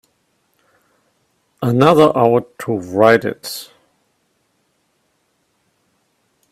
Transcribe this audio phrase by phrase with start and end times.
[1.61, 3.71] Another hour to write it.